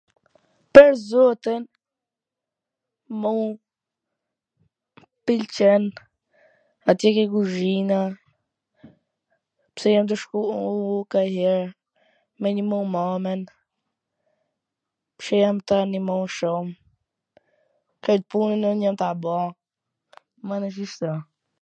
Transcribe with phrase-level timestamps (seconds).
[0.75, 1.63] Pwr zotin,
[3.23, 5.83] mu m pwlqen
[6.93, 7.99] atje ke guzhina,
[9.75, 10.39] pse jam tu shku
[11.01, 11.65] nganjher
[12.41, 13.41] me nimu mamwn,
[15.27, 16.67] jam tu e nimu shum,
[18.03, 19.37] kwt pun un jam ta bo,
[20.47, 21.11] mana, shishto.